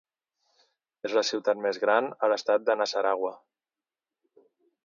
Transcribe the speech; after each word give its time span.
És 1.09 1.13
la 1.17 1.23
ciutat 1.29 1.61
més 1.67 1.79
gran 1.85 2.09
a 2.27 2.31
l'estat 2.33 2.67
de 2.71 2.79
Nasarawa. 2.81 3.35